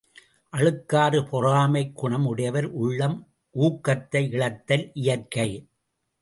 அழுக்காறு 0.57 1.19
பொறாமைக் 1.31 1.95
குணம் 1.95 2.25
உடையவர் 2.25 2.71
உள்ளம் 2.71 3.27
ஊக்கத்தை 3.55 4.23
இழத்தல் 4.29 4.89
இயற்கை. 4.93 5.69